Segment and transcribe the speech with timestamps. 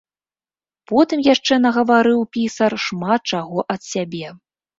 [0.91, 4.27] Потым яшчэ нагаварыў пісар шмат чаго ад сябе.